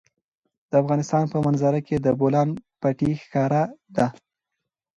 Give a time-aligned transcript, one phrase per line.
[0.69, 2.49] د افغانستان په منظره کې د بولان
[2.81, 3.63] پټي ښکاره
[3.95, 4.07] ده.